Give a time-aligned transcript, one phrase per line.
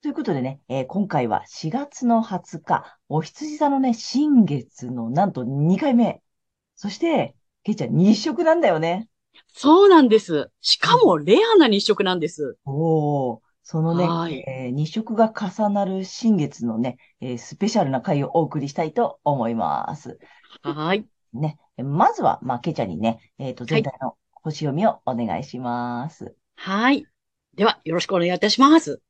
[0.00, 6.22] ということでね、えー、今回は4月の20日、お羊座のね、新月のなんと2回目。
[6.76, 7.34] そして、
[7.64, 9.08] けいちゃん日食なんだよね。
[9.48, 10.50] そうなんです。
[10.60, 12.56] しかもレアな日食なんです。
[12.64, 20.20] おお、そのね、はい、えー、日食が重なる新月のね、えー、スペシャルな回をお送りしたいと思います。
[20.62, 21.06] はい。
[21.32, 26.36] ね、まずは、まあ、けいちゃんにね、えっ、ー、と、全体の星読みをお願いします。
[26.54, 27.04] はい。
[27.56, 29.02] では、よろしくお願いいたします。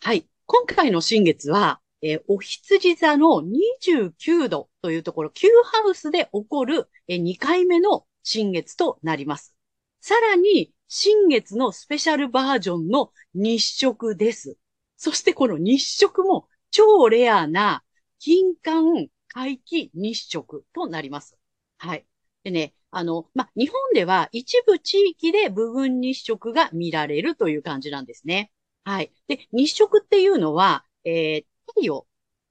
[0.00, 0.28] はい。
[0.46, 9.56] 今回の新月は、えー、お羊座の29度というところ、Q ハウスで起こる、えー、2回目の新月となります。
[10.00, 14.56] さらに、新月のスペシャルバージョンの日食です。
[14.96, 17.82] そしてこの日食も超レアな
[18.20, 21.36] 金環回帰日食となります。
[21.78, 22.06] はい。
[22.44, 28.52] でね、あの、ま日本では一部地域で部分日食が見られるという感じなんですね。
[28.86, 29.12] はい。
[29.26, 32.06] で、日食っていうのは、えー、太陽、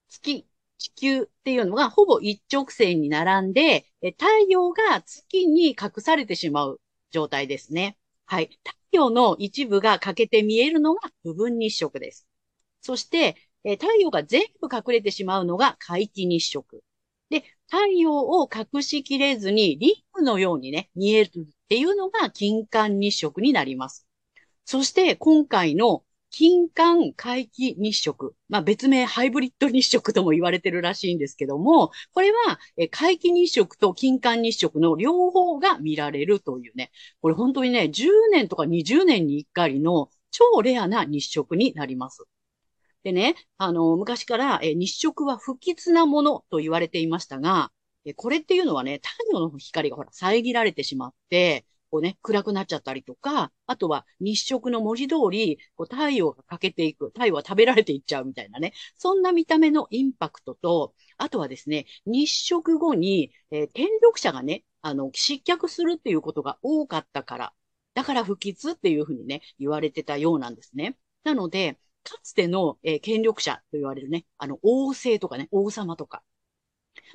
[0.09, 0.45] 月、
[0.77, 7.97] 地球っていうのがほぼ一直線に並んで、太陽が月に隠されてしまう状態ですね。
[8.25, 8.49] はい。
[8.65, 12.27] 太陽の一部が欠けて見えるのが部分日食です。
[12.81, 16.83] そして、え太陽が全部隠れてしまうのが皆既日食。
[17.29, 21.31] で、太陽を隠しきれずにリングのようにね、見えるっ
[21.69, 24.05] ていうのが金環日食になります。
[24.65, 26.04] そして今回の
[26.37, 28.35] 金環回帰日食。
[28.49, 32.59] まあ別名ハイブリッド日食とも言われてるらしいんですけども、これは
[32.91, 36.91] 回帰日食と金環日食の両方が見られるというね、
[37.21, 42.25] これ本当にね、10年とか20年に1回の超レアな日食になります。
[43.03, 47.71] でね、あの、昔から日食は不吉なものと言われていましたが、
[48.17, 67.53] これっていうのはね、太陽の光がほら遮られてしまって、こうね、暗くなっちゃったりとか、あとは日食の文字通り、こう太陽が欠けていく、太陽は食べられていっちゃうみたいなね、そんな見た目のインパクトと、あとはですね、日食後に、えー、権力者がね、あの、失脚するっていうことが多かったから、
[67.93, 70.97] だから不吉っていうふうにね、言われてたようなんですね。
[71.23, 76.21] なので、かつての、えー、権力者と言われるね、あの、王政とかね、王様とか、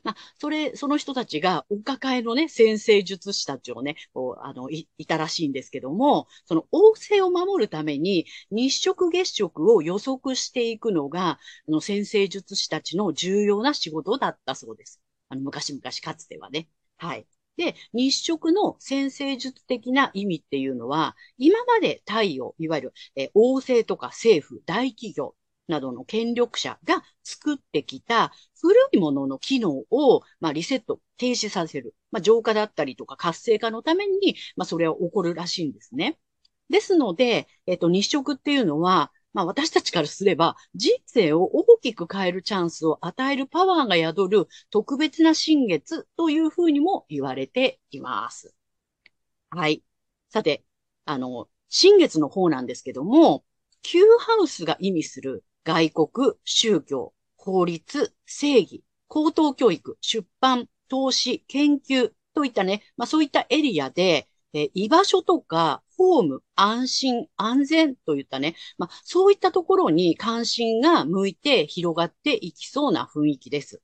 [0.04, 15.00] まあ、それ、その人たちが、お抱えのね、先生術師たちをね、こう、あのい、いたらしいんですけども、その王政を守るために、日食月食を予測していくのが、あの、先生術師たちの重要な仕事だったそうです。
[15.28, 16.68] あの、昔々かつてはね。
[16.96, 17.26] はい。
[17.56, 25.34] で、日食の先生術的な意味っていうのは、今まで太陽、いわゆる、え王政とか政府、大企業
[25.70, 31.94] などの権力者が作ってきた古いものの機能を、まあ、リセット、停止させる。
[32.10, 36.18] まあ、浄化だったりとか活性化のために、まあ、それは起こるらしいんですね。
[36.68, 48.54] ですので、えっと、日食っていうのは、まあ私たちからすれば人生を大きく変えるチャンスを与えるパワーが宿る特別な新月というふうにも言われています。
[49.50, 49.82] はい。
[50.30, 50.64] さて、
[51.04, 53.44] あの、新月の方なんですけども、
[53.82, 73.80] Q ハウスが意味する外国、宗教、法律、正義、高等教育、出版、投資、研究といったね、まあそういったエリアで、え居場所とか、ホーム、安心、安全といったね、まあそういったところに関心が向いて広がっていきそうな雰囲気です。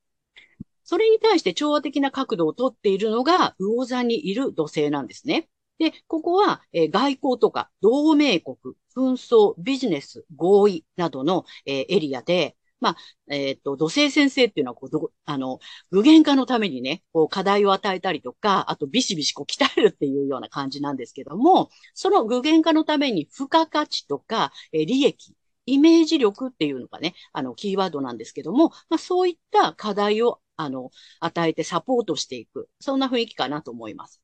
[0.85, 5.49] それに対して調和的な角度をとっているのが、魚座にいる土星なんですね。
[5.79, 8.57] で、ここは、えー、外交とか同盟国、
[8.95, 12.97] 紛争、ビジネス、合意などの、えー、エリアで、まあ、
[13.29, 25.35] えっ、ー、と、土星先生っていうのは、こう、あの、具現化のためにね、こう、課題を与えたりとか、あと、ビシビシこう、鍛えるっていうような感じなんですけども、その具現化のために、付加価値とか、え、利益、
[25.65, 30.91] イメージ力っていうのがね、あの、キーワードなんですけども、まあ、そういった課題をあの、
[31.21, 32.69] 与えてサポートしていく。
[32.81, 34.21] そんな雰囲気かなと思います。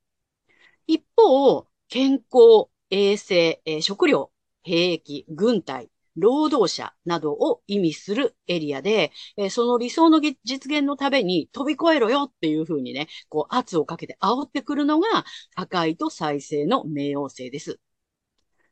[0.87, 4.33] 一方、健康、衛生、えー食料、
[4.63, 10.37] 兵役、軍隊、労働者などを意味するエリアで、えーその理想の実
[10.71, 15.25] 現のために飛び越えろよっていうふうにね、こう圧をかけて煽ってくるのが
[15.57, 17.81] 破壊と再生の冥王星です。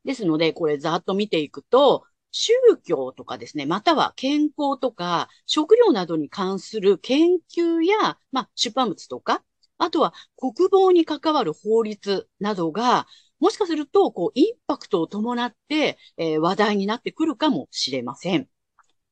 [0.04, 2.52] ですので、これざっと見ていくと、宗
[2.84, 9.42] 教とかですね、または健康とか食料などに関する研究や、まあ、出版物とか、
[9.80, 13.06] あとは国防に関わる法律などが、
[13.40, 18.48] もしかすると、こう、インパクトを伴って、えー話題になってくるかもしれません。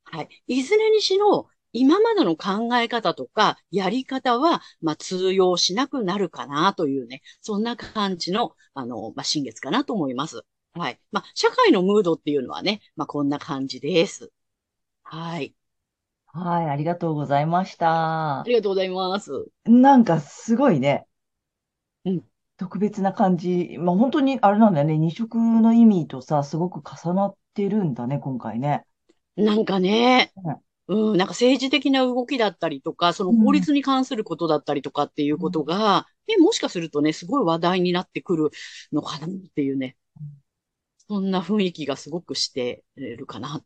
[0.05, 0.29] はい。
[0.47, 10.43] いずれにしろ、今までの考え方とか、やり方は、まあ、通用しなくなるかなというね、そんな感じの、あの、まあ、新月かなと思います。
[10.73, 11.01] はい。
[11.13, 14.33] まあ、社会のムードっていうのはね、まあ、こんな感じです。
[15.05, 15.55] はい。
[16.39, 18.45] はい、ありがとうございましたあ。
[18.47, 19.47] りがとうございます。
[19.65, 21.07] なんかすごいね。
[22.05, 22.23] うん
[22.59, 23.77] 特別な感じ。
[23.79, 24.99] まあ本当にあれなんだよね。
[24.99, 28.85] 二色の意味とさ、すごく重なってるんだね、今回ね。
[29.37, 30.33] なんかね
[30.89, 38.51] うん、うん、なんか政治的な動きだったりとか、その法律に関することだったりとかっていうことが、ね、もしかするとね、すごい話題になってくる
[38.91, 39.97] のかなっていうね。
[41.09, 43.63] そんな雰囲気がすごくしてるかな。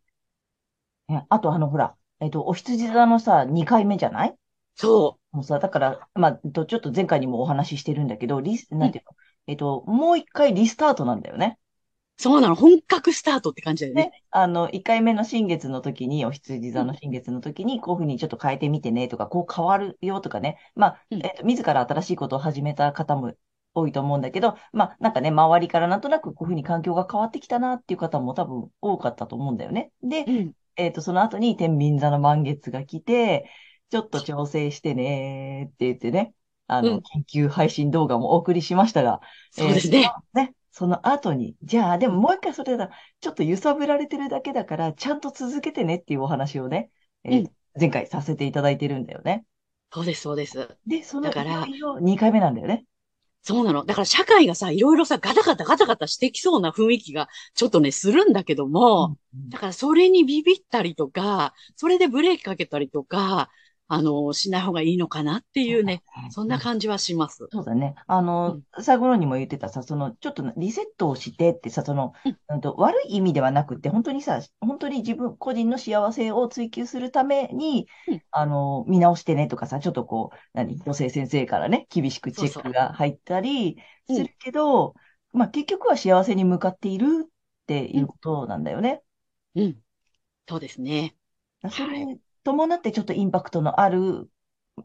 [1.09, 4.37] ねあとあのほら、えっと、お羊座のさ、2回目じゃない？
[4.77, 9.17] そもうさ、だから、まあ、えっとちょっと前回にもお話ししてるんだけど、リス、なんていうの、
[9.49, 11.59] えっと、もう一回リスタートなんだよね。
[12.19, 12.23] う。
[12.23, 12.55] そうなの。
[12.55, 14.05] 本格スタートって感じだよね。
[14.05, 20.59] ね、あの、1回目の新月の時に、お羊座の新月の時に、こういうふうにちょっと変えてみてねとか、こう変わるよとかね。
[20.75, 23.35] まあ、うんえっと、自ら新しいことを始めた方も
[23.75, 29.91] 多いと思うんだけど、まあ、なんかね、周りからなんとなくこういうふうに環境が変わってきたなっていう方も多分多かったと思うんだよね。
[30.03, 30.53] で、うん。
[30.77, 33.51] えっと、その後に天秤座の満月が来て、
[33.91, 36.35] ちょっと調整してねって言ってね、
[36.67, 39.21] あの、うん緊急配信動画もお送りしましたが、
[39.51, 40.01] そうですね。
[40.01, 42.91] えーそのね、その後に、じゃあ、でももう一回それだ、
[43.21, 46.91] ちょっと揺さぶられてるだけだから、ちゃんと続けてねっていうお話をね、
[47.25, 49.47] えーうん前回させていただいてるんだよね。
[49.93, 50.77] そうです、そうです。
[50.87, 52.87] で、そのだからいよいよ2回目なんだよね。
[53.43, 53.85] そうなの。
[53.85, 63.51] だから社会がさ、いろいろさ、ガタガタガタガタしてきそうな雰囲気がちょっとね、するんだけども、うんだからそれにビビったりとか、それでブレーキかけたりとか、
[63.95, 67.49] あの、しない方がいいのかなっていうね、そんな感じはします。
[67.51, 67.95] そうだね。
[68.07, 84.95] あの、最後のにも言ってたさ、その、ちょっとリセットをしてってさ、その、うんうんと、悪い意味ではなくって、本当にさ、本当に自分、個人の幸せを追求するためにうん、あの、見直してねとかさ、ちょっとこう、何、女性先生からね、厳しくチェックが入ったりするけど、
[85.33, 87.31] まあ結局は幸せに向かっているっ
[87.67, 89.03] ていうことなんだよね。
[89.55, 89.83] うん。
[90.49, 91.17] そうですね。
[91.71, 94.29] それに伴ってちょっとインパクトのある、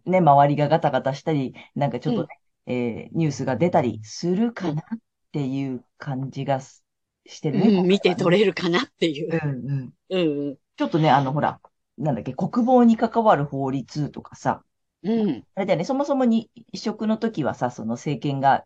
[0.06, 2.27] ね、周りがガタガタしたり、なんかちょっとね、
[2.65, 4.83] えーニュースが出たりするかなっ
[5.31, 6.83] ていう感じがす
[7.25, 7.80] してるね。
[7.80, 9.39] うん、見てれ取れるかなっていう。
[9.44, 10.48] うんうん。
[10.50, 11.59] うん、ちょっとね、あの、ほら、
[11.98, 14.63] なんだっけ、国防に関わる法律とかさ、
[15.04, 15.44] うん。
[15.56, 18.65] あれだよね、そもそもに移植の時はさ、その政権が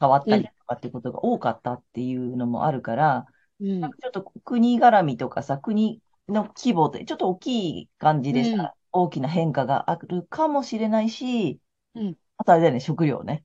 [0.00, 3.26] 変わったりとかってことが多かったっていうのもあるから、
[3.60, 3.80] うん。
[3.80, 11.60] ちょっと国絡みとかさ、国の規模でちょっと大きい感じでさ、うん大きな変化があるかもしれないし、
[11.94, 13.44] うんあとあれだよね、食料ね。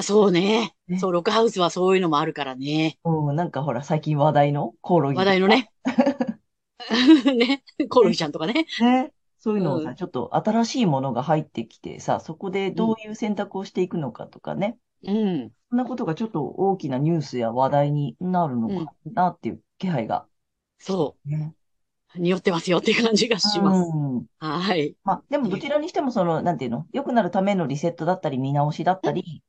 [0.00, 0.74] そうね。
[0.88, 2.98] ねそう、ロックハウスはそういうのもあるからね。
[3.04, 5.18] うん、なんかほら、最近話題のコオロギ。
[5.18, 5.70] 話題のね。
[7.36, 7.62] ね。
[7.90, 8.66] コオロギちゃんとかね。
[8.80, 9.12] ね。
[9.38, 14.78] そういうのをさ、うんちょっと新しいものが入ってきてさ、そこでどういう選択をしていくのかとかね。
[15.04, 15.52] うん。
[15.68, 20.26] そんなことがちょっと大きなニュースや話題になるのかなっていう気配が。
[20.78, 21.54] そね。
[22.16, 22.18] う。
[22.18, 23.90] 匂ってますよっていう感じがします。
[23.92, 24.26] うん。
[24.38, 24.96] はい。
[25.04, 29.42] まあ、でもどちらにしてもその、なんていうの、良くなるためのリセットだったり、見直しだったり、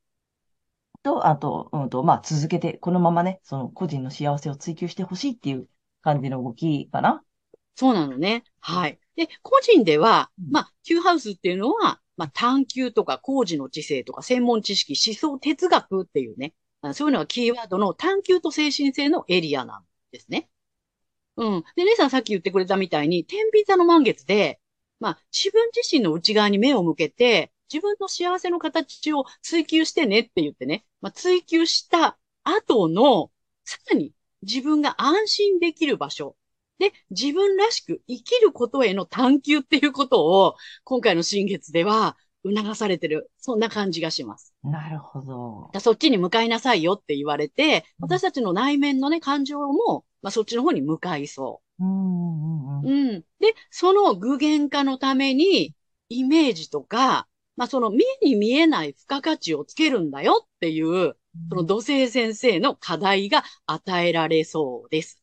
[1.04, 5.68] と、あと、うんと、まあ、続けて、このままね、その個人の幸せを追求してほしいっていう
[6.02, 7.24] 感じの動きかな。
[7.76, 8.44] そうなのね。
[8.60, 9.00] はい。
[9.16, 16.54] で、個人ではうん、まあ、Q ハウスっていうのは、まあ、探求とか工事の知性とか専門知識、思想、哲学っていうね、
[16.94, 20.50] そういうのがキーワードの探求と精神性のエリアなんですね。
[21.38, 21.64] うん。
[21.76, 24.60] で、姉さんさっき言ってくれたみたいに、天秤座の満月で、
[25.00, 33.32] まあ、自分自身の内側に目を向けて、自分の幸せの形を追求してねって言ってね、まあ、追求した後の、
[33.66, 34.14] さらに
[34.44, 36.36] 自分が安心できる場所、
[36.78, 43.32] で、自分らしく生きることへの探求っていうことを、今回の新月では促されてる。
[43.38, 44.54] そんな感じがします。
[44.64, 45.70] なるほど。
[45.74, 52.90] だそっちに向かいなさいよって言われて、うん私たちの内面のね、感情も、まあ、そっちの方に向かいそうんうんうんう。
[52.90, 53.22] うん。
[53.40, 55.74] で、その具現化のために、
[56.10, 61.16] イメージとか、まあその目に見えない付加価値をつけるんだよっていう、
[61.50, 65.23] その土星先生の課題が与えられそうです。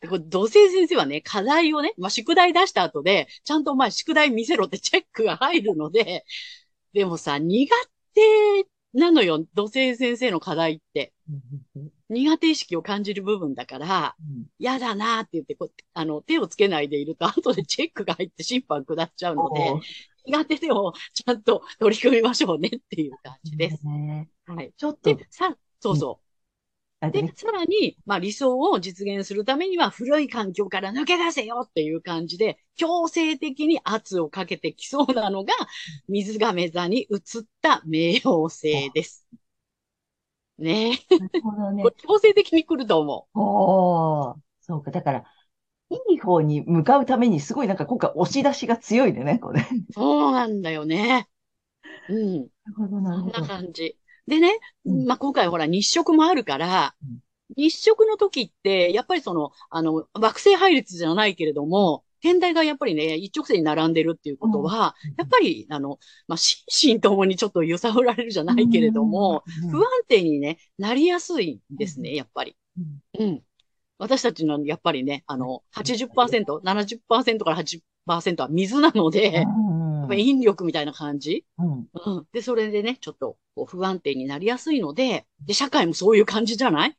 [0.00, 6.24] でこれ土星先生はね、課題をね、まあ宿題出した後で、ちゃんとお前宿題見せろってチェックが入るので、
[6.92, 7.70] でもさ、苦
[8.14, 8.20] 手
[8.94, 11.12] なのよ、土星先生の課題って。
[12.08, 14.16] 苦手意識を感じる部分だから、
[14.58, 19.74] 嫌だなーって言ってこう、あの、手をつけないでいると、後でチェックが入って審判下っちゃうので、
[20.26, 23.86] 苦手でもちゃんと取り組みましょうねっていう感じです。
[23.86, 24.72] ねはい。
[24.76, 26.24] ちょっとで、、さ、そうそう。
[26.24, 26.29] であ
[27.08, 35.52] れね、さらに、まあ理想を実現するためには古い環境から抜け出せよっていう感じで、強制的に圧をかけてきそうなのが、
[36.08, 39.26] 水亀座に移った冥王星です。
[40.58, 40.98] ねえ。
[41.18, 41.94] なるほどね。
[41.98, 44.90] 強制的に来ると思おー、そうか。
[44.90, 45.24] だから、
[45.90, 49.62] いい方に向かうためにすごいなんか今回押し出しが強いね、これ。
[49.62, 49.92] なるう。
[49.92, 51.28] そうなんだよね。
[52.08, 52.48] うん。
[52.76, 53.46] ほど、なるそんなほど。
[53.46, 53.98] 感じ。
[54.26, 55.06] でね、うん。
[55.06, 57.18] まあ、今回ほら日食もあるからうん、
[57.56, 65.98] 日食の時って、やっぱりその、あの、惑星配列じゃないけれども、天体がやっぱりね、一直線に並んでるっていうことは、やっぱり、あの、
[66.28, 72.56] まあ、心身 ともにちょっと揺さぶられるじゃないけれども、うん、不安定にね、なりやすいんですね、やっぱり。
[73.18, 73.26] うん。
[73.26, 73.42] うん。
[73.98, 80.00] 私たちのやっぱりね、あの、80%、70%から80%は水なので、うん。
[80.00, 81.44] やっぱり引力みたいな感じ。
[81.58, 81.88] うん。
[81.94, 82.26] うん。
[82.32, 86.96] で、それでね、ちょっとこう不安定になりやすいので、で、社会もそういう感じじゃない？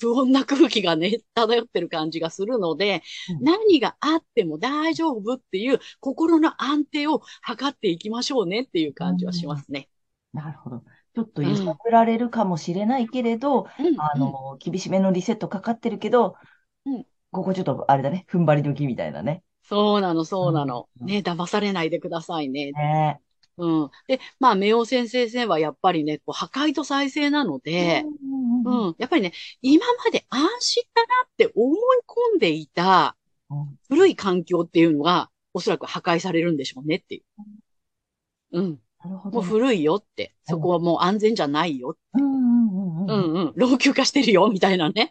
[0.00, 9.88] 不穏な空気がね、 漂ってる感じがするので、うん何があっても大丈夫っていう心の安定を図っていきましょうねっていう感じはしますね。
[10.32, 10.84] なるほど。
[11.14, 13.96] ちょっと揺さぶられるかもしれないけれど、うん。
[13.96, 16.36] あの、厳しめのリセットかかってるけど、
[16.84, 19.44] うんここちょっとあれだね、踏ん張り時みたいなね。
[19.62, 20.88] そうなの、そうなの。
[21.00, 22.74] うんね、騙されないでくださいね。
[22.74, 23.20] ね
[23.58, 23.90] うん。
[24.08, 28.96] で、まあ、冥王先生はやっぱりね、こう破壊と再生なので、うんうんうん。
[28.98, 31.78] やっぱりね、今まで安心だなって思い
[32.32, 33.16] 込んでいた
[33.50, 37.22] うん古い環境っていうのが、おそらく破壊されるんでしょうねっていう。
[38.52, 38.64] うん。
[38.70, 39.48] もうなるほどね。
[39.48, 40.34] 古いよって。
[40.44, 41.96] そこはもう安全じゃないよ。
[42.14, 43.34] うんうんうんううん。
[43.34, 43.52] んうん。
[43.56, 45.08] 老朽化してるよ、みたいなね。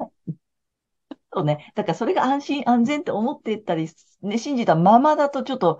[1.31, 1.71] そうね。
[1.75, 3.87] だからそれが安心安全って思ってたり、
[4.21, 5.79] ね、信じたままだとちょっと、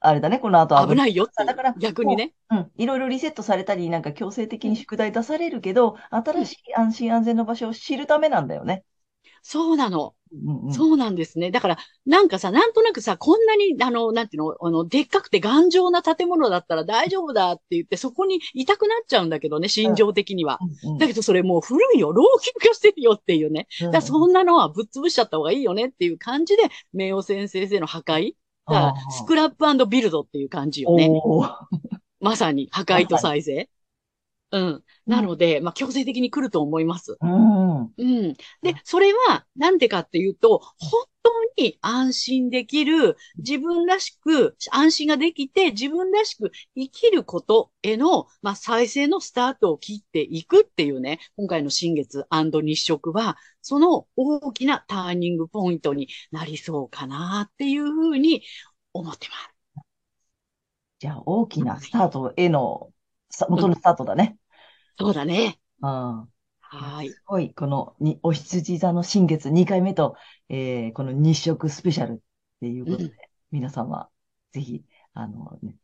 [0.00, 1.28] あれだね、この後危ないよ。
[1.36, 2.32] だから逆にね。
[2.50, 2.70] うん。
[2.76, 8.84] いろいろリセットされたり、なんか強制的に宿題出されるけど、新しい安心安全の場所を知るためなんだよね。
[9.42, 10.14] そうなの。
[10.32, 10.74] うんうん。
[10.74, 11.50] そうなんですね。
[11.50, 20.58] だから、なんかさ、なんとなくさ、こんなに、あの、なんていうの、あの、でっかくて頑丈な建物だったら大丈夫だって言って、そこにいたくなっちゃうんだけどね、心情的には。
[20.60, 23.66] うんうんだけどそれもう古いよ、老朽化してるよっていうね。
[23.80, 26.64] だからそんなのはぶっ潰しちゃった方がいいよねっていう感じで、
[26.94, 28.34] 冥王先生の破壊。
[29.10, 31.10] スクラップビルドっていう感じよね。
[32.20, 33.68] まさに破壊と再生。
[34.52, 34.84] うん。
[35.06, 37.16] なので、まあ、強制的に来ると思います。
[37.20, 37.80] うん。
[37.82, 38.34] うん。
[38.62, 58.42] で、それは、なんでかっていうと、本当に安心できる、自分らしく、安心ができて、自分らしく生きることへの、まあ、再生のスタートを切っていくっていうね、今回の新月日食は、その大きなターニングポイントになりそうかなっていうふうに
[58.92, 59.60] 思ってます。
[61.00, 62.99] じゃあ、大きなスタートへの、さ
[63.48, 64.36] 元のスタートだね。
[64.98, 65.58] そうだね。
[65.82, 66.28] うん。
[66.60, 67.10] はい。
[67.10, 70.16] すごい、このに、お羊座の新月2回目と、
[70.48, 72.18] えーこの日食スペシャルっ
[72.60, 73.12] ていうことで、うん
[73.50, 74.08] 皆様、
[74.52, 75.76] ぜひ、あの、ね、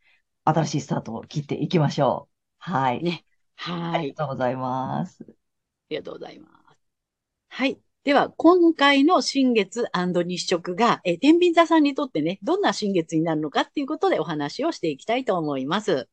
[0.45, 2.35] 新しいスタートを切っていきましょう。
[2.59, 3.03] はい。
[3.03, 3.25] ね
[3.57, 4.09] はいあり。
[4.13, 5.25] がとうございます。
[5.25, 5.33] あ
[5.91, 6.79] りがとうございます。
[7.49, 7.81] はい。
[8.05, 16.09] では、今回の新月日食が、えー、天秤座さんにとってね、どんな新月になるのかっていうことでお話をしていきたいと思います。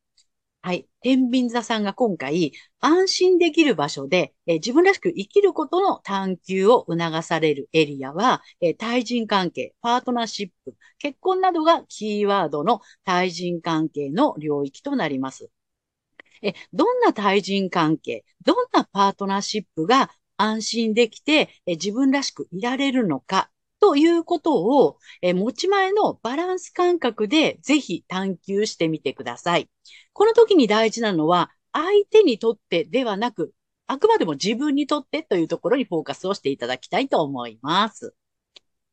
[0.65, 0.87] はい。
[1.01, 15.49] 天秤座さんが今回、安心できる場所で、え自分らしく生きることの探求を促されるエリアは、え対人関係、パートナーシップ、結婚などがキーワードの対人関係の領域となります。
[16.41, 23.51] え、どんな対人関係、どんなパートナーシップが安心できて、え自分らしくいられるのか、
[23.83, 29.69] ということを、え持ち前のバランス感覚でぜひ探求してみてください。
[30.13, 33.53] この時に大事なのは、相手にとってではなく、
[33.87, 38.15] あくまでも自分にとってというところにフォーカスをしていただきたいと思います。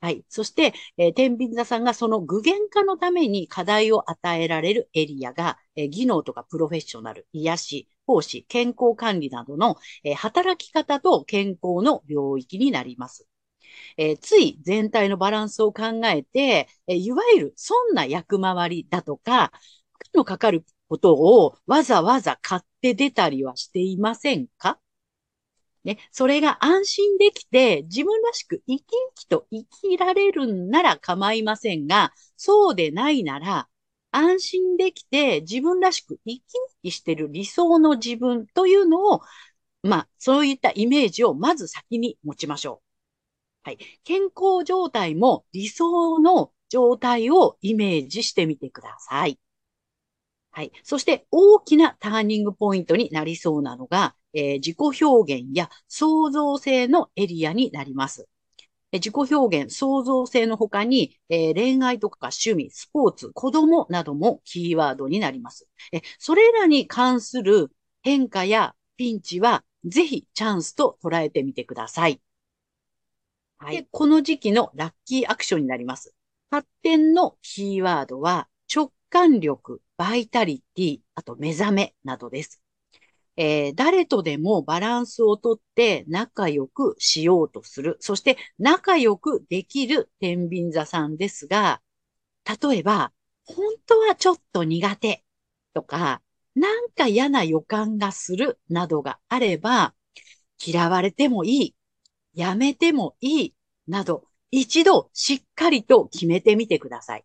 [0.00, 0.24] はい。
[0.28, 13.29] そして、えー天秤座さんがその具現化のために課題を与えられるエリアが、えー技能とかプロフェッショナル、癒し、奉仕、健康管理などの、えー働き方と健康の領域になります。
[13.96, 19.52] えーつい全体のバランスを考えて、えーいわゆる損な役回りだとか、
[19.92, 24.78] 不可のかかることをわざわざ買って出たりはしていませんか？
[25.82, 33.66] ね、それが安心できて自分らしく生き生きと生きられるんなら構いませんが、そうでないなら、
[34.10, 39.22] 安心できて自分らしく生き生きしてる理想の自分というのを、
[39.82, 42.89] まあ、そういったイメージをまず先に持ちましょう。
[43.62, 43.78] はい。
[44.04, 49.38] 健康状態も理想の状態をイメージしてみてください。
[50.52, 50.72] はい。
[50.82, 58.28] そして大きなターニングポイントになりそうなのが、えー、自己表現や創造性のエリアになります。
[58.92, 65.68] え自己表現、創造性の他に、えー、恋愛とか趣味、スポーツ、子供などもキーワードになります。
[65.92, 67.70] えそれらに関する
[68.02, 72.20] 変化やピンチは、ぜひチャンスと捉えてみてください。
[73.62, 73.86] はい。
[73.90, 76.14] この時期のラッキーアクションになります。
[76.50, 82.62] 発展のキーワードは、直感力、バイタリティ、あと目覚めなどです。
[83.36, 87.98] えー、誰とでもバランスをとって仲良くしようとする。
[88.00, 91.82] そして仲良くできる天秤座さんですが、
[92.46, 93.12] 例えば、
[93.44, 95.22] 本当はちょっと苦手
[95.74, 96.22] とか、
[96.54, 99.94] なんか嫌な予感がするなどがあれば、
[100.64, 101.74] 嫌われてもいい、
[102.34, 103.54] やめてもいい
[103.86, 107.24] など、一度しっかりと決めてみてください。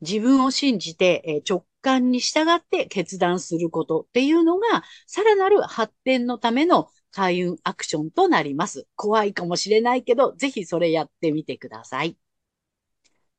[0.00, 8.86] 自分を信じて、え直感に従って決断することっていうのが、さらなる発展のための開運アクションとなります。
[8.96, 12.16] 怖いかもしれないけど、ぜひそれやってみてください。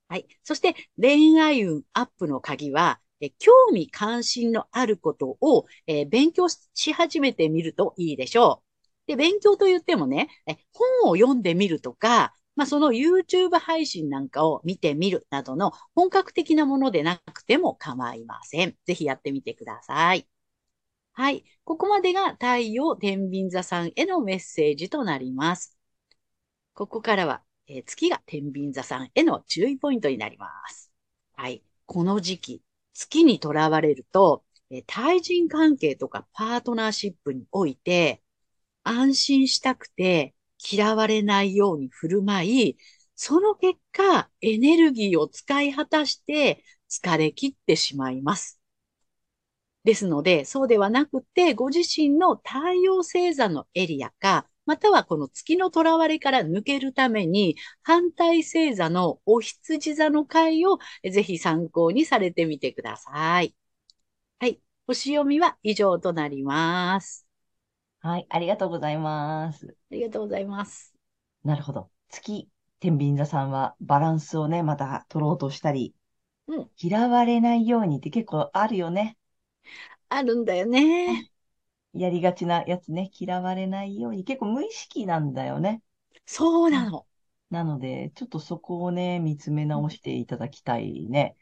[0.07, 0.27] はい。
[0.43, 8.62] そして恋愛運アップの鍵は、え興味関心のあることを、え勉強し始めてみるといいでしょう。
[9.07, 10.29] で、勉強と言ってもね、
[10.74, 18.75] 本を読んでみるとか、まあ、その YouTube 配信なんかを見てみるなどの本格的なものでなくても構いません。
[18.86, 20.27] ぜひやってみてください。
[21.13, 21.43] はい。
[21.63, 25.77] ここまでが太陽天秤座さんへのメッセージとなります。
[26.73, 30.91] ここからは、えー、月が天秤座さんへの注意ポイントになります。
[31.36, 31.63] はい。
[31.86, 32.62] この時期、
[32.93, 38.22] 月にとらわれると、えー、対人関係とかパートナーシップにおいて、
[38.84, 40.36] 安心したくて、
[40.72, 42.78] 嫌われないように振る舞い、
[43.15, 48.60] その結果、エネルギーを使い果たして疲れ切ってしまいます。
[49.84, 60.80] ですので、そうではなくて、ご自身の太陽星座のエリアか、またはこの月の囚われから抜けるために、反対星座のお羊座の回を
[61.12, 63.56] ぜひ参考にされてみてください。
[64.39, 64.62] はい。
[64.88, 67.28] 星読みは以上となります。
[68.03, 69.77] はい、ありがとうございます。
[69.91, 70.93] ありがとうございます。
[71.45, 71.89] なるほど。
[72.09, 72.49] 月、
[72.81, 75.95] 天秤座さんはバランスをね、また取ろうとしたり、
[76.47, 76.69] うん。
[76.77, 79.17] 嫌われないようにって結構あるよね。
[80.09, 81.29] あるんだよね。
[81.93, 85.81] やりがちなやつね、嫌われないように結構無意識なんだよね。
[86.25, 87.05] そうなの。
[87.51, 91.37] なので、ちょっとそこをね、見つめ直していただきたいね。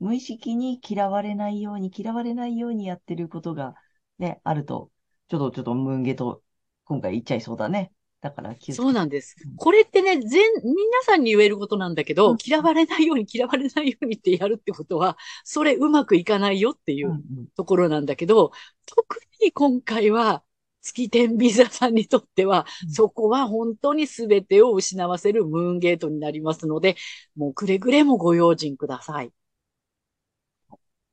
[0.00, 3.74] 無意識に嫌われないように、嫌われないようにやってることが
[4.18, 4.90] ね、あると
[5.30, 6.42] ちょっと、ちょっと、ムンゲと、
[6.84, 7.92] 今回言っちゃいそうだね。
[8.20, 9.36] だから気そうなんです。
[9.56, 17.22] これってね、全、皆さんに言えることなんだけど、うん、嫌われないように嫌われないようにってやるってことは、それうまくいかないよっていう
[17.56, 18.50] ところなんだけど、
[18.86, 20.42] 特に今回は、
[20.82, 26.96] 月天秤座さんにとっては、うん、そこは本当に全てを失わせるムーンゲートになりますので、
[27.36, 29.30] もうくれぐれもご用心ください。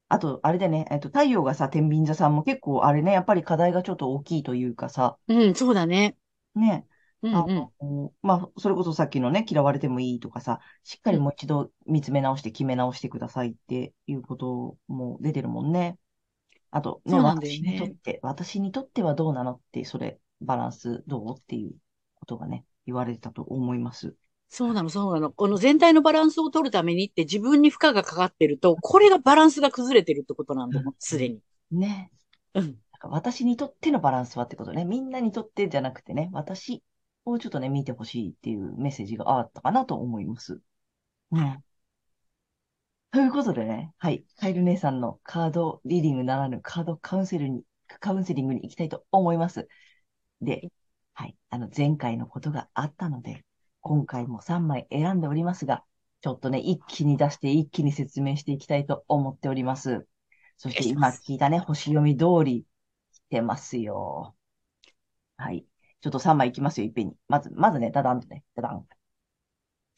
[0.09, 6.17] あと、あれだね、えっと、太陽がさ、天秤座さんも結構、あれね、やっぱり課題がちょっと大きいというかさ、うん、そうだね。
[6.55, 6.87] ね、
[7.21, 7.71] うんあうん。
[7.81, 15.97] の、まあ、それこそさっきのね、嫌われてもいいとかさ、しっかりもう一度見つめ直して決め直してくださいっていうことも出てるもんね。
[16.71, 17.95] あと、ね、そうなんだよ私にとっね。
[18.03, 21.75] て、私にとってはどうなのって、それ、バランスどうっていう
[22.15, 24.15] ことがね、言われてたと思います。
[24.49, 25.31] そうなの、そうなの。
[25.31, 31.41] この全体のバランスを取るためにって自分に負荷がかかってると、これがバランスが崩れてるってことなんだもん、すでに。
[31.71, 32.11] ね。
[32.53, 32.77] うん。
[33.03, 34.85] 私にとってのバランスはってことね。
[34.85, 36.81] みんなにとってじゃなくてね、私
[37.25, 40.61] をちょっとね、見てほしいっていうメッセージがあったかなと思います。
[41.31, 41.63] うん。
[43.11, 44.25] ということでね、はい。
[44.37, 47.63] カエル姉さんのカードリーディングならぬカードカウンセルに、
[47.99, 49.67] カウンセリングに行きたいと思います。
[50.41, 50.71] で、
[51.13, 51.37] はい。
[51.49, 53.45] あの、前回のことがあったので、
[53.87, 55.81] 今回も3枚選んでおりますが、
[56.19, 60.05] ちょっとね、一気に出して一気に説明していきたいと思っております。
[60.57, 62.65] そして今聞いたね、星読み通り
[63.13, 64.35] 来てますよ。
[65.37, 65.65] はい。
[66.01, 67.15] ちょっと3枚いきますよ、いっぺんに。
[67.29, 68.85] まず、まずね、ダダンとね、ダダン。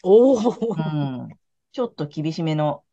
[0.03, 0.37] おお。
[0.37, 0.79] う
[1.25, 1.29] ん。
[1.71, 2.83] ちょっと厳しめの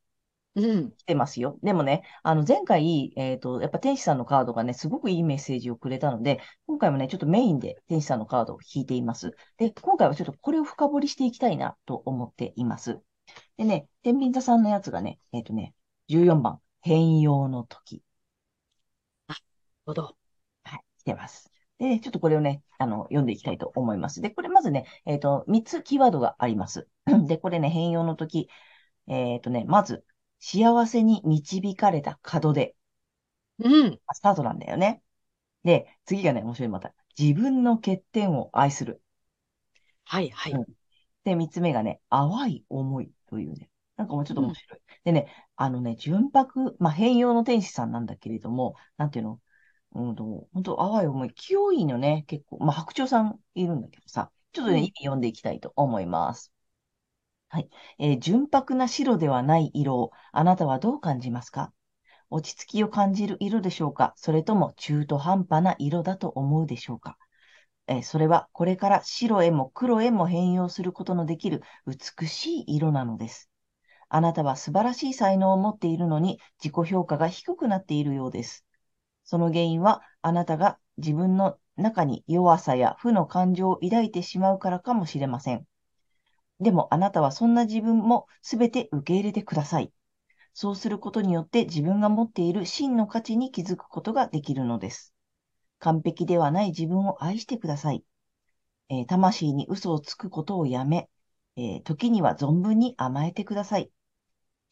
[0.56, 0.92] うん。
[0.92, 1.58] 来てますよ。
[1.62, 9.32] でもね、あの前回、えっと、やっぱ天使さんのカードがね、すごくいいメッセージをくれたので、今回もね、ちょっとメインで天使さんのカードを引いています。
[9.58, 13.00] で、今回はちょっとこれを深掘りしていきたいなと思っています。
[13.58, 15.74] でね、天秤座さんのやつがね、えっとね、
[16.08, 18.02] 14番、変容の時。
[19.28, 19.40] なる
[19.86, 20.16] ほど。
[20.64, 21.50] はい、来てます。
[21.78, 24.20] で、ちょっとこれをね、あの、読んでいきたいと思います。
[24.20, 26.88] で、これまずね、えっと、3つキーワードがあります。
[27.28, 28.48] で、これね、変容の時、
[29.08, 30.04] えっとね、まず、
[30.38, 32.74] 幸せに導かれた門出。
[33.58, 34.00] うん。
[34.12, 35.02] スタートなんだよね。
[35.64, 36.94] で、次がね、面白いまた。
[37.18, 39.02] 自分の欠点を愛する。
[40.04, 40.52] はい、はい。
[40.52, 40.64] うん
[41.24, 43.68] で、三つ目がね、淡い思いというね。
[43.96, 44.80] なんかもうちょっと面白い。
[45.02, 49.40] でね、あのね、純白、まあ、変容の天使さんなんだけれども、なんていうの？
[49.96, 51.34] うんと、本当淡い思い。
[51.34, 52.58] 清いのね、結構。
[52.58, 56.52] まあ、白鳥さんいるんだけどさ、ちょっとね、うん意味読んでいきたいと思います。
[57.48, 57.68] はい。
[57.98, 61.72] えー純白な白ではない色を、あなたはどう感じますか？
[62.28, 64.12] 落ち着きを感じる色でしょうか？
[64.16, 67.16] それとも中途半端な色だと思うでしょうか？
[67.86, 73.48] えーそれはこれから白へも黒へも変容することのできる美しい色なのです。
[74.08, 78.64] あなたは素晴らしい才能を持っているのに自己評価が低くなっているようです。
[79.24, 85.64] その原因はあなたが自分の中に弱さや負の感情を抱いてしまうからかもしれません。
[86.60, 89.92] でもあなたはそんな自分もすべて受け入れてください。
[90.54, 95.14] そうすることによって自分が持っている真の価値に気づくことができるのです。
[95.80, 98.04] 完璧ではない自分を愛してください。
[98.90, 101.08] えー魂に嘘をつくことをやめ、
[101.56, 103.90] えー時には存分に甘えてください。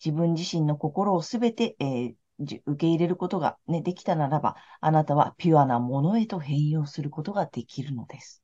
[0.04, 8.42] 自分自身の心をすべて、えー受け入れることが、ね、できたならば、あなたはピュアなものへと変容することができるのです。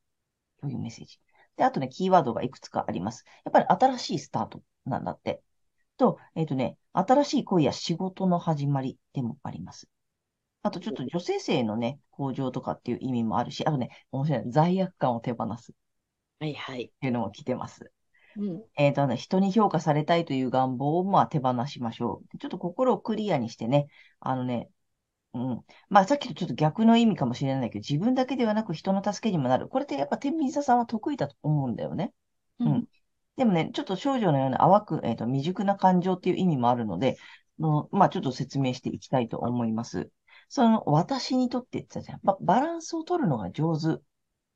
[0.61, 1.20] というメッセージ。
[1.61, 3.27] で、あとね、キーワードがいくつかあります。
[3.44, 5.42] やっぱり新しいスタートなんだって。
[5.99, 9.87] と、えっ、とね、新しい恋や仕事の始まりでもあります。
[10.62, 14.42] あとちょっと女性性のね、向上とかっていう意味もあるし、あとね、面白い。
[14.46, 15.75] 罪悪感を手放すっ
[16.38, 16.90] はい、はい。
[16.99, 17.92] ていうのも来てます。
[18.37, 18.62] うん。
[18.77, 22.38] えっ、とね、人に評価されたいという願望をまあ手放しましょう。
[22.38, 24.70] ちょっと心をクリアにしてね、あのね、
[25.35, 25.64] うん。
[25.88, 29.69] まあさっきとちょっと逆の意味かもしれないけど、自分だけではなく人の助けにもなる。
[29.69, 32.12] これってやっぱ天秤座さんは得意だと思うんだよね。
[32.59, 32.85] うん
[33.37, 37.16] でもね、ちょっと少女のような淡く、えっ、と、未熟な感情っていう意味もあるので、
[37.59, 40.11] のまあちょっと説明していきたいと思います。
[40.51, 42.21] その、私にとってって言ったじゃん。
[42.23, 44.03] ばバランスを取るのが上手。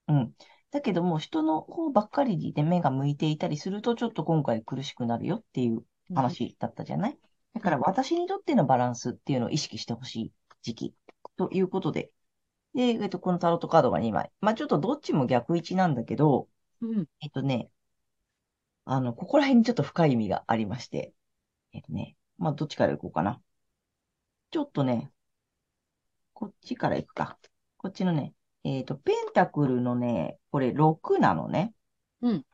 [0.09, 0.33] うん。
[0.71, 5.83] だけども、人の方ばっかりで目が向いていたりすると、ちょっと今回苦しくなるよっていう
[6.15, 7.19] 話だったじゃない？
[7.55, 10.33] だから私にとってのバランスっていうのを意識してほしい
[10.65, 10.97] 時期
[11.39, 12.13] ということで。
[12.75, 14.33] で、えっと、このタロットカードが2枚。
[14.41, 16.49] まあちょっとどっちも逆位置なんだけど、
[16.81, 17.07] うん。
[17.23, 17.71] えっとね、
[18.87, 21.15] あの、ここら辺にちょっと深い意味がありまして、
[21.73, 23.43] えっとね、まあどっちから行こうかな。
[24.51, 25.13] ちょっとね、
[26.33, 27.39] こっちから行くか。
[27.77, 31.75] こっちのね、えっと、ペンタクルのね、これ6なのね。
[32.23, 32.47] うん。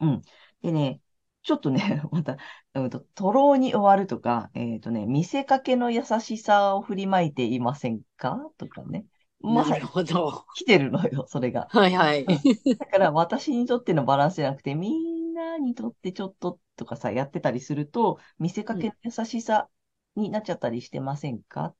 [0.00, 0.22] うん。
[0.62, 1.00] でね、
[1.48, 2.36] ちょっとね、 また、
[2.74, 8.38] うんと、徒労に終わるとか、えっとね、見せかけの優しさを振りまいていませんか？
[8.58, 9.06] とかね。
[9.40, 10.44] なるほど。
[10.56, 11.66] 来てるのよ、それが。
[11.70, 12.26] はい、はい。
[12.26, 19.70] だから私にとってのバランスじゃなくて、みんなにとってちょっととかさ、やってたりすると、見せかけの優しさ
[20.16, 21.74] になっちゃったりしてませんか？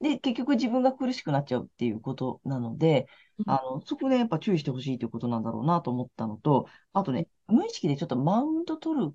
[0.00, 9.12] で、結局自分が苦しくなっちゃうっていうことなので、うんあの、そこでやっぱ注意してほしいということなんだろうなと思ったのと、あとね、無意識でちょっとマウント取る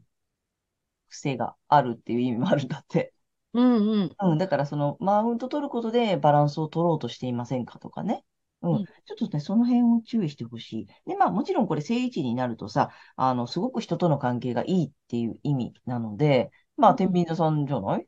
[1.10, 3.14] 癖があるっていう意味もあるんだって。
[3.54, 4.16] うん、うん。
[4.20, 8.26] うん、だからそのマウント取ることでバランスを取ろうとしていませんかとかね。
[8.62, 10.88] うん、うんちょっとね、その辺を注意してほしい。
[11.06, 18.08] で、まあもちろんこれ正位置になるとさ、あの、すごく人との関係がいいっていう意味なので、まあ天秤座さんじゃない？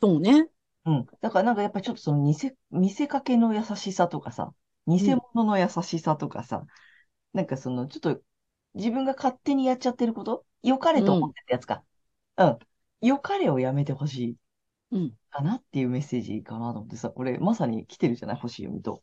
[0.00, 0.48] そうね。
[0.84, 1.06] うん。
[1.20, 4.52] だからなんかやっぱりちょっとその見せ、見せかけの優しさとかさ、
[4.86, 6.64] 偽物の優しさとかさ、
[7.32, 8.20] なんかそのちょっと
[8.76, 11.82] 自分が勝手にやっちゃってること、良かれと思ってるやつか。
[12.36, 12.58] うん。
[13.00, 14.36] 良かれをやめてほしい。
[14.92, 15.12] うん。
[15.30, 19.02] かなっていうメッセージかなと思ってさ、これまさに来てるじゃない、星読みと。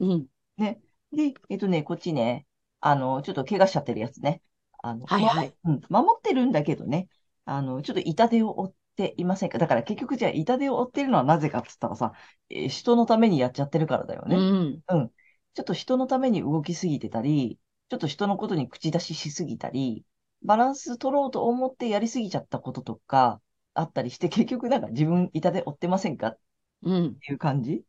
[0.00, 0.26] うん。
[0.56, 0.80] ね。
[1.12, 2.46] で、えっとね、こっちね、
[2.80, 4.42] あの、ちょっと怪我しちゃってるやつね。
[4.82, 5.54] あの、はいはい。
[5.64, 7.08] うん、守ってるんだけどね、
[7.44, 9.58] あの、ちょっと痛手を負っていませんか？
[9.58, 12.12] だから結局じゃあ痛手を負ってるのはなぜかっつったらさ、
[12.50, 14.36] えー人のためにやっちゃってるからだよね。
[14.36, 14.82] うん。
[14.88, 15.08] うん。
[15.54, 20.04] ちょっと人のために動きすぎてたり、ちょっと人のことに口出ししすぎたり、
[20.42, 23.40] バランス取ろうと思ってやりすぎちゃったこととか
[23.74, 26.28] あったりして、結局なんか自分痛手負ってませんか？
[26.28, 26.38] っ
[26.82, 27.16] うん。
[27.18, 27.82] ていう感じ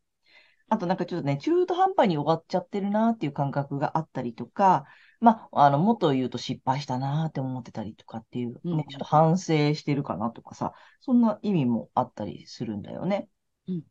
[0.69, 4.85] あとなんかちょっとね、中途半端に終わっちゃってるなっていう感覚があったりとか、
[5.19, 13.29] まあ、あの、もっと言うと失敗したなって思ってたりとかっていう、うんね、ちょっと反省してるかなとかさ、そんな意味もあったりするんだよね。
[13.67, 13.83] うん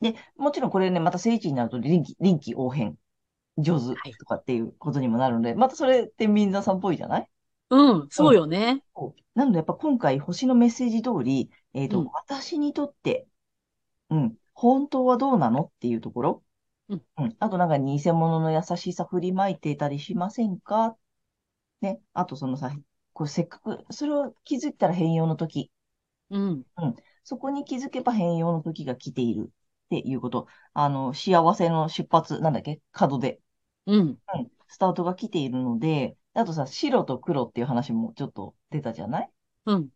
[0.00, 2.96] で、もちろんこれね、また聖地になると臨機、臨機応変、
[3.58, 4.12] 上手はい。
[4.12, 7.28] とかっていうことにもなるので、またそれってみんなさんっぽいじゃない？
[7.70, 8.82] うん、そうよね。
[9.34, 12.06] なので、やっぱ今回、星のメッセージ通り、えっと、うん。
[12.12, 13.26] 私にとって、
[14.10, 16.42] うん、本当はどうなのっていうところ、
[16.88, 17.02] うん。
[17.18, 20.96] うん、あとなんか偽物の優しさ振りまいてたりしませんか？
[21.80, 22.70] ね、あとそのさ、
[23.14, 25.70] こうせっかく、それを気づいたら変容の時、
[26.30, 26.64] うん。
[27.24, 29.50] そこに気づけば変容の時が来ている
[29.98, 32.80] っていうこと、あの、幸せの出発、なんだっけ？
[32.92, 33.40] 角で、
[33.86, 33.98] うん。
[34.00, 34.18] うん、
[34.68, 39.30] スタートが来ているので、あとさ、白と黒っていう話もちょっと出たじゃない？
[39.66, 39.88] うん。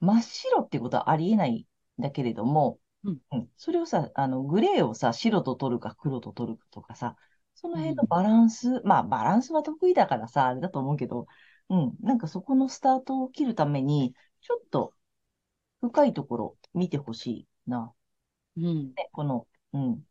[0.00, 1.66] 真っ白ってことはありえない
[1.98, 3.48] んだけれども、うん。
[3.56, 7.16] それをさ、あの、グレーをさ、白と取るか黒と取るかとかさ、
[7.54, 11.26] その辺のバランス、まあ、バランスは得意だからさ、あれだと思うけど、
[11.70, 14.92] うん、なんかそこのスタートを切るために、ちょっと
[15.80, 17.92] 深いところ見てほしいな。
[18.56, 18.94] うん。
[18.94, 20.02] ね、この、うん。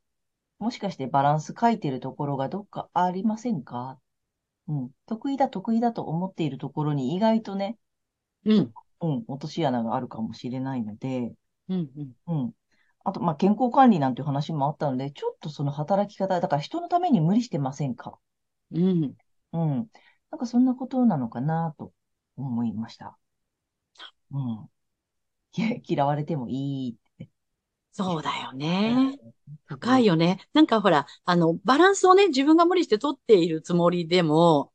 [0.59, 3.99] もしかしてバランス書いてるところがどっかありませんか？
[4.67, 4.91] うん。
[5.05, 7.77] 得意だ、得意だと思っているところに意外とね、
[8.45, 8.73] うん。
[9.01, 11.33] うん、落とし穴があるかもしれないので、
[11.69, 11.91] うん。
[11.95, 12.13] うん。
[12.27, 12.53] うん。
[13.03, 18.17] あと、まあ、健康管理なんていう話もあったので、ちょっとその働き方、だから人のために無理してませんか？
[18.71, 19.15] うん。
[19.51, 19.89] うん。
[20.31, 21.91] なんかそんなことなのかなと
[22.37, 23.17] 思いました。
[24.31, 24.69] うん。
[25.85, 26.97] 嫌われてもいい。
[27.93, 29.17] そうだよね。
[29.65, 30.39] 深いよね。
[30.53, 34.71] なんかほら、あの、バランスをね、自分が無理して取っているつもりでも、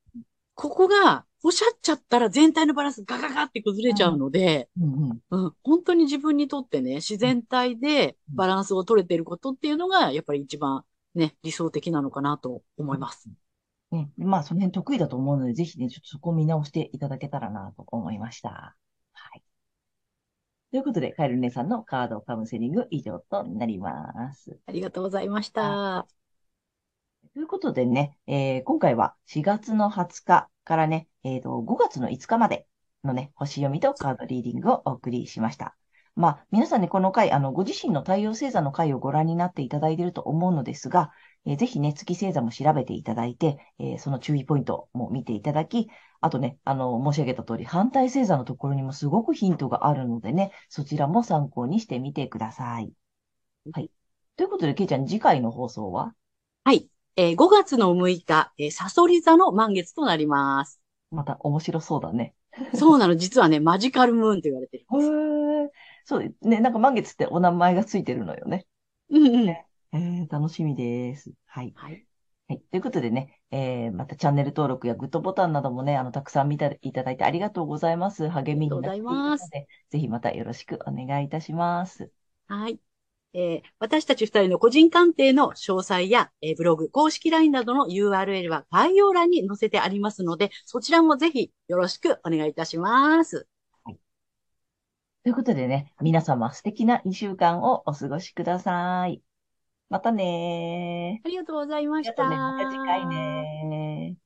[0.55, 5.21] ここが、おっしゃっちゃったら全体のバランスガガガって崩れちゃうので、うんうん。
[5.31, 13.29] うん、本当に自分にとってね、自然体でバランスを取れてることっていうのが、やっぱり一番ね、理想的なのかなと思います。
[13.93, 18.77] ね、まあ、その辺得意だと思うので、ぜひね、ちょっとそこを見直していただけたらなと思いました。
[20.71, 20.77] はい。
[20.77, 24.59] ということで、カエル姉さんのカードカウンセリング以上となります。
[24.67, 26.07] ありがとうございました。
[27.35, 32.67] ということでね、えー今回は4月の20日からね、えーと、5月の5日まで
[33.05, 35.77] のね、星読みとカードリーディングをお送りしました。
[36.19, 41.13] まあ、皆さんね、この回、あの、ご自身の太陽星座の回をご覧になっていただいていると思うのですが、
[41.47, 45.89] えーぜひね、月星座も調べていただいて、えーその注意ポイントも見ていただき、
[46.21, 52.93] あとね、あの、申し上げた通り、反対星座のところにもすごくヒントがあるのでね、そちらも参考にしてみてください。
[53.73, 53.91] はい。
[54.37, 56.15] ということで、けいちゃん、次回の放送は？
[56.65, 56.89] はい。
[57.15, 60.81] えー5月の6日、えーサソリ座の満月となります。
[61.13, 62.35] また面白そうだね。
[62.75, 65.11] そうなの、実はね、マジカルムーンと言われてるんです。
[66.09, 68.67] そうね、なんか満月ってお名前がついてるのよね。
[69.11, 69.49] うんうん。
[69.93, 71.33] えー、楽しみです。
[71.47, 71.75] はい。
[71.75, 72.07] はい。
[72.49, 72.61] はい。
[72.71, 78.29] ということでね、えー、またチャンネル登録やグッドボタンなどもね、あの、たくさん見ていただいてありがとうございます。
[78.31, 82.13] 励みになっていますで、ぜひまたよろしくお願いいたします。
[82.47, 82.81] はい。
[83.35, 93.49] えー私たち二人の個人鑑定の詳細や、えーブログ、公式 LINE などの URL は概要欄に載せてありますので、そちらもぜひよろしくお願いいたします。
[95.25, 99.23] ということでね、皆様素敵な2週間をお過ごしください。
[99.91, 101.27] またねー。
[101.27, 102.25] ありがとうございました。
[102.27, 102.65] ありがとうね。
[102.65, 104.17] また次回ね